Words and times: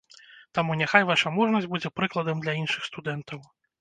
Таму 0.57 0.77
няхай 0.79 1.03
ваша 1.09 1.31
мужнасць 1.37 1.67
будзе 1.73 1.91
прыкладам 2.01 2.37
для 2.47 2.57
іншых 2.63 2.89
студэнтаў. 2.89 3.39